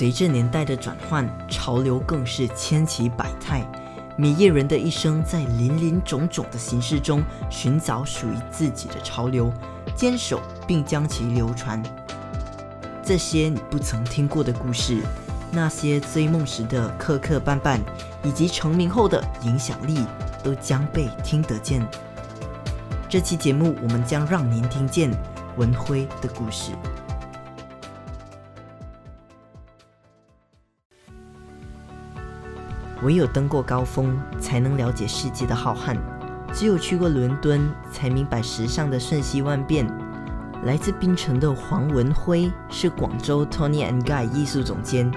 [0.00, 3.62] 随着年代的转换，潮流更是千奇百态。
[4.16, 9.52] 米业人的一生在林林种种的形式中寻找属于自己的潮流，
[9.94, 11.82] 坚守并将其流传。
[13.02, 15.02] 这些你不曾听过的故事，
[15.52, 17.78] 那些追梦时的磕磕绊绊，
[18.22, 20.02] 以及成名后的影响力，
[20.42, 21.86] 都将被听得见。
[23.06, 25.10] 这期节目，我们将让您听见
[25.58, 26.72] 文辉的故事。
[33.02, 35.96] 唯有登过高峰，才能了解世界的浩瀚；
[36.52, 39.86] 只有去过伦敦，才明白时尚的瞬息万变。
[40.64, 45.10] 来自槟城的黄文辉是广州 Tony and Guy 艺术总监。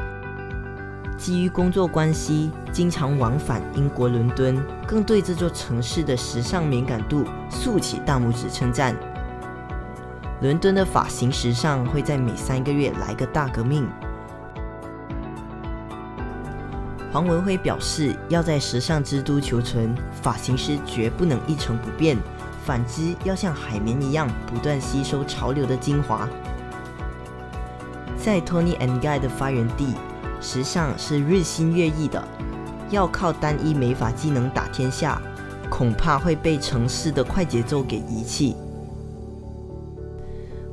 [1.17, 8.95] 基于工作关系，经常往返英国伦敦，更对这座城市的时尚敏感度竖起大拇指称赞。
[10.41, 13.87] 伦敦的发型时尚会在每三个月来个大革命。
[17.13, 22.17] 黄文辉表示，要在时尚之都求存，发型师绝不能一成不变，
[22.65, 26.27] 反之要像海绵一样不断吸收潮流的精华。
[28.17, 29.93] 在 Tony and Guy 的发源地，
[30.41, 32.27] 时尚是日新月异的，
[32.89, 35.21] 要靠单一美发技能打天下，
[35.69, 38.55] 恐怕会被城市的快节奏给遗弃。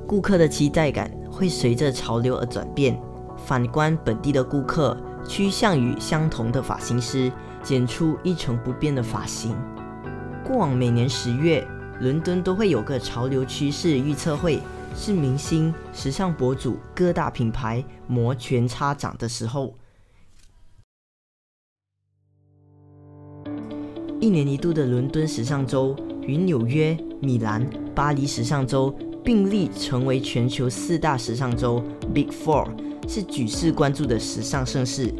[0.07, 2.99] 顾客的期待感会随着潮流而转变，
[3.45, 4.97] 反观本地的顾客。
[5.27, 7.31] 趋向于相同的发型师
[7.63, 9.57] 剪出一成不变的发型。
[10.45, 11.67] 过往每年十月，
[12.01, 14.61] 伦敦都会有个潮流趋势预测会，
[14.97, 19.75] 是明星、时尚博主、各大品牌摩拳擦掌的时候。
[24.21, 31.83] 一年一度的伦敦时尚周与纽约、米兰、巴黎时尚周并立，成为全球四大时尚周
[32.13, 32.69] （Big Four）。
[33.13, 35.13] 是举世关注的时尚盛事。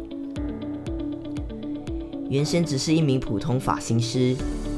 [2.29, 4.33] 原先只是一名普通发型师，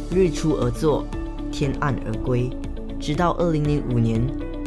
[0.10, 1.06] 日出而作，
[1.52, 2.50] 天暗而归。
[3.00, 4.20] 直到2005年，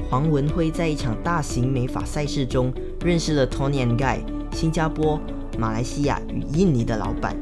[0.09, 2.73] 黄文辉在一场大型美发赛事中
[3.05, 4.21] 认识了 Tony and Guy
[4.53, 5.21] 新加坡、
[5.59, 7.37] 马来西亚与印尼的老板。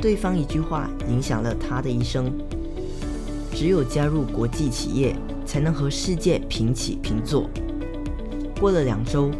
[0.00, 2.32] 对方一句话影响了他的一生：
[3.54, 7.46] 只有加入国际企业，才能和世界平起平坐。
[8.58, 9.30] 过了两周。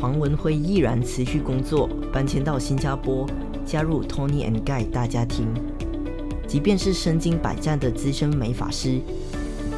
[0.00, 3.26] 黄文辉毅然辞去工作，搬迁到新加坡，
[3.66, 5.46] 加入 Tony and Guy 大家庭。
[6.46, 9.00] 即便是身经百战的资深美发师，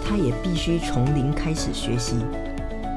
[0.04, 2.16] 他也必须从零开始学习。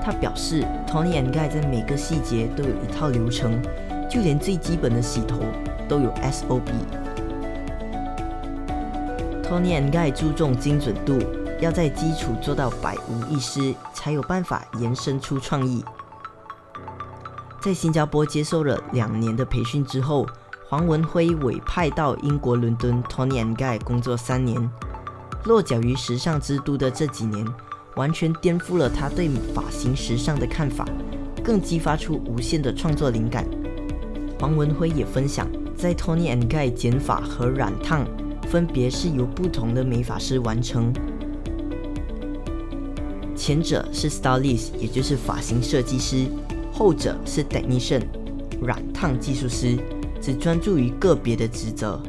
[0.04, 3.58] 他表示，Tony and Guy 在每个细节都有一套流程，
[4.10, 5.40] 就连最基本的洗头
[5.88, 6.62] 都有 SOP。
[9.42, 11.18] Tony and Guy 注重精准度，
[11.62, 15.82] 要在基础做到百无一失，才有办法延伸出创意。
[17.64, 20.28] 在新加坡接受了两年的培训之后，
[20.68, 24.70] 黄文辉委派到英国伦敦 Tony and Guy 工作三年。
[25.46, 27.48] 落脚于时尚之都的这几年，
[27.96, 30.86] 完全颠覆了他对发型时尚的看法，
[31.42, 33.48] 更激发出无限的创作灵感。
[34.42, 38.06] 黄文辉也分享，在 Tony and Guy 剪发和染烫
[38.50, 40.92] 分别是由不同的美发师完成，
[43.38, 46.28] 前者是 Stylist，也就是发型设计师。
[46.74, 48.02] 后者是 technician，
[48.60, 49.78] 染烫技术师，
[50.20, 52.02] 只专注于个别的职责。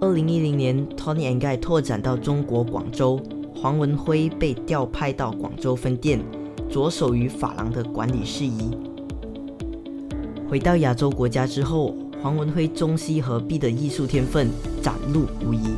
[0.00, 3.18] 二零一零年，Tony and Guy 拓展到中国广州，
[3.56, 6.20] 黄文辉被调派到广州分店，
[6.70, 8.70] 着手于发廊的管理事宜。
[10.48, 14.48] 回到亚洲国家之后，黄文辉中西合璧的艺术天分
[14.82, 15.74] 展露无遗。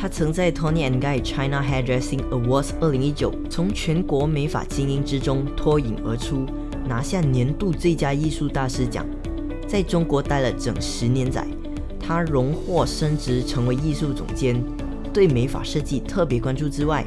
[0.00, 6.46] 他曾在 Tony and Guy China Hairdressing Awards 2019从全国美发精英之中脱颖而出，
[6.86, 9.04] 拿下年度最佳艺术大师奖。
[9.66, 11.44] 在中国待了整十年载，
[11.98, 14.62] 他荣获升职成为艺术总监，
[15.12, 17.04] 对美发设计特别关注之外，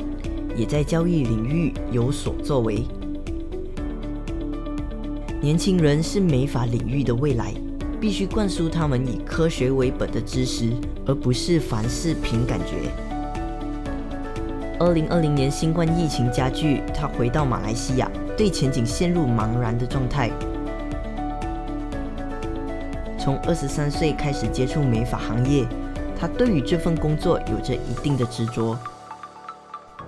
[0.58, 2.84] 也在教育领域有所作为。
[5.40, 7.54] 年轻人是美发领域的未来。
[8.02, 10.74] 必须灌输他们以科学为本的知识，
[11.06, 12.92] 而不是凡事凭感觉。
[14.80, 20.32] 二零二零年新冠疫情加剧，他回到马来西亚，对前景陷入茫然的状态。
[23.20, 25.64] 从二十三岁开始接触美发行业，
[26.20, 28.76] 他对于这份工作有着一定的执着。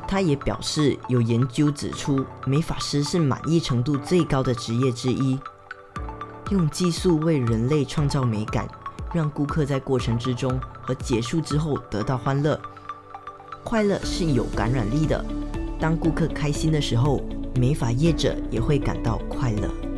[0.07, 5.37] 他也表示，有研究指出，美发师是满意程度最高的职业之一。
[6.53, 8.67] 用技术为人类创造美感，
[9.11, 12.59] 让顾客在过程之中和结束之后得到欢乐。
[13.63, 15.25] 快乐是有感染力的，
[15.79, 17.21] 当顾客开心的时候，
[17.55, 19.92] 美发业者也会感到快乐。